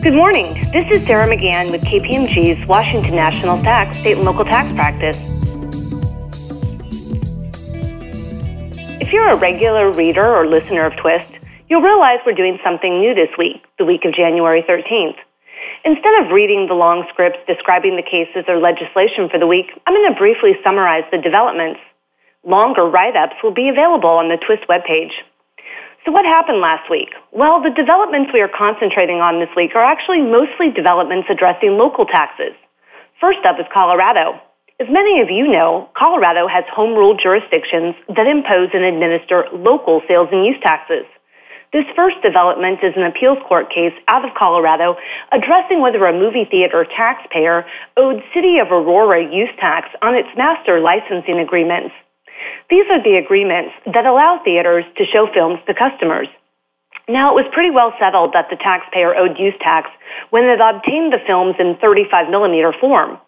[0.00, 0.54] Good morning.
[0.72, 5.20] This is Sarah McGann with KPMG's Washington National Tax State and Local Tax Practice.
[8.96, 11.28] If you're a regular reader or listener of Twist,
[11.68, 15.20] you'll realize we're doing something new this week, the week of January 13th.
[15.84, 19.92] Instead of reading the long scripts describing the cases or legislation for the week, I'm
[19.92, 21.80] going to briefly summarize the developments.
[22.42, 25.12] Longer write ups will be available on the Twist webpage.
[26.04, 27.12] So, what happened last week?
[27.32, 32.06] Well, the developments we are concentrating on this week are actually mostly developments addressing local
[32.08, 32.56] taxes.
[33.20, 34.40] First up is Colorado.
[34.80, 40.00] As many of you know, Colorado has home rule jurisdictions that impose and administer local
[40.08, 41.04] sales and use taxes.
[41.76, 44.96] This first development is an appeals court case out of Colorado
[45.36, 47.68] addressing whether a movie theater taxpayer
[48.00, 51.92] owed City of Aurora use tax on its master licensing agreements.
[52.70, 56.28] These are the agreements that allow theaters to show films to customers.
[57.10, 59.90] Now, it was pretty well settled that the taxpayer owed use tax
[60.30, 63.18] when it obtained the films in 35 millimeter form.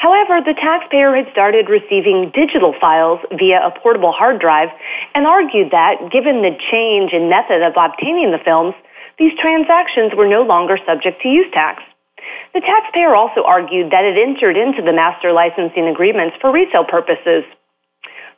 [0.00, 4.72] However, the taxpayer had started receiving digital files via a portable hard drive
[5.12, 8.72] and argued that, given the change in method of obtaining the films,
[9.20, 11.84] these transactions were no longer subject to use tax.
[12.54, 17.44] The taxpayer also argued that it entered into the master licensing agreements for resale purposes.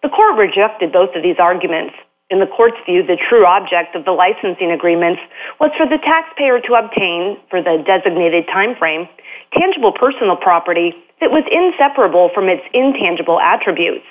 [0.03, 1.95] The court rejected both of these arguments.
[2.31, 5.21] In the court's view, the true object of the licensing agreements
[5.59, 9.09] was for the taxpayer to obtain, for the designated time frame,
[9.57, 14.05] tangible personal property that was inseparable from its intangible attributes.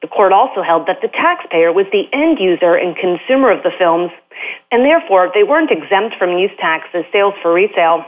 [0.00, 3.74] The court also held that the taxpayer was the end user and consumer of the
[3.74, 4.10] films,
[4.70, 8.06] and therefore they weren't exempt from use tax as sales for resale.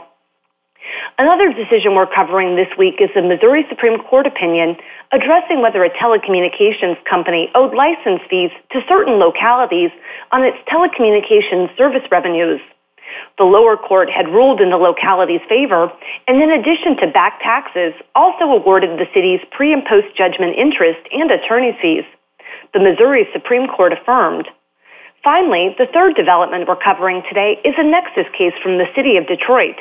[1.17, 4.75] Another decision we're covering this week is the Missouri Supreme Court opinion
[5.11, 9.91] addressing whether a telecommunications company owed license fees to certain localities
[10.31, 12.59] on its telecommunications service revenues.
[13.37, 15.91] The lower court had ruled in the locality's favor,
[16.27, 20.99] and in addition to back taxes, also awarded the city's pre and post judgment interest
[21.11, 22.03] and attorney's fees.
[22.73, 24.47] The Missouri Supreme Court affirmed.
[25.23, 29.27] Finally, the third development we're covering today is a nexus case from the city of
[29.27, 29.79] Detroit.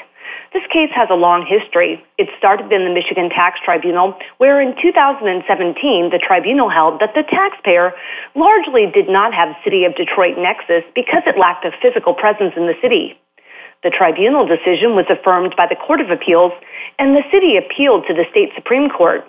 [0.55, 1.99] This case has a long history.
[2.15, 5.35] It started in the Michigan Tax Tribunal, where in 2017
[6.15, 7.91] the tribunal held that the taxpayer
[8.39, 12.71] largely did not have City of Detroit nexus because it lacked a physical presence in
[12.71, 13.19] the city.
[13.83, 16.55] The tribunal decision was affirmed by the Court of Appeals,
[17.03, 19.27] and the city appealed to the state Supreme Court.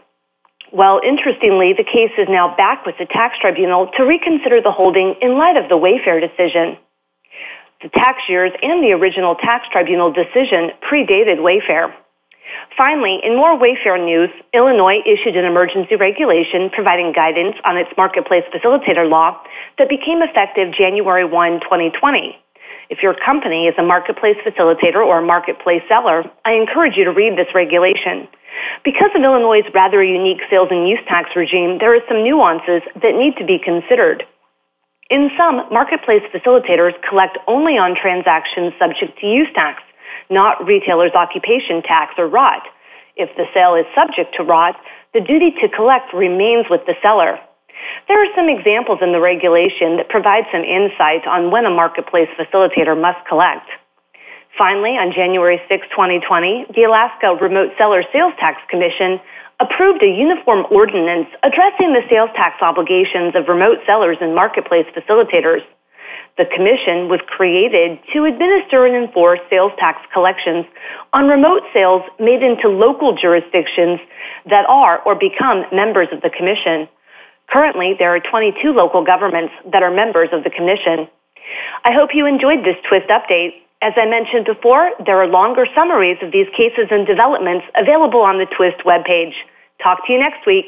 [0.72, 5.18] Well, interestingly, the case is now back with the tax tribunal to reconsider the holding
[5.26, 6.78] in light of the Wayfair decision.
[7.82, 11.92] The tax years and the original tax tribunal decision predated Wayfair.
[12.78, 18.44] Finally, in more Wayfair news, Illinois issued an emergency regulation providing guidance on its marketplace
[18.54, 19.36] facilitator law
[19.78, 22.38] that became effective January 1, 2020.
[22.90, 27.12] If your company is a marketplace facilitator or a marketplace seller, I encourage you to
[27.12, 28.28] read this regulation.
[28.84, 33.18] Because of Illinois' rather unique sales and use tax regime, there are some nuances that
[33.18, 34.24] need to be considered.
[35.14, 39.84] In sum, marketplace facilitators collect only on transactions subject to use tax,
[40.34, 42.66] not retailer's occupation tax or ROT.
[43.14, 44.74] If the sale is subject to ROT,
[45.14, 47.38] the duty to collect remains with the seller.
[48.10, 52.30] There are some examples in the regulation that provide some insight on when a marketplace
[52.34, 53.70] facilitator must collect.
[54.58, 59.22] Finally, on January 6, 2020, the Alaska Remote Seller Sales Tax Commission
[59.60, 65.64] approved a uniform ordinance addressing the sales tax obligations of remote sellers and marketplace facilitators.
[66.38, 70.68] The commission was created to administer and enforce sales tax collections
[71.16, 74.04] on remote sales made into local jurisdictions
[74.52, 76.92] that are or become members of the commission.
[77.48, 81.08] Currently, there are 22 local governments that are members of the commission.
[81.88, 83.64] I hope you enjoyed this twist update.
[83.86, 88.42] As I mentioned before, there are longer summaries of these cases and developments available on
[88.42, 89.38] the Twist webpage.
[89.78, 90.66] Talk to you next week.